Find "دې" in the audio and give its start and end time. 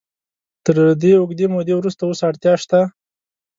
1.01-1.11